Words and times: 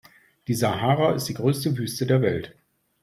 Die 0.47 0.55
Sahara 0.55 1.13
ist 1.13 1.25
die 1.29 1.35
größte 1.35 1.77
Wüste 1.77 2.07
der 2.07 2.23
Welt. 2.23 2.55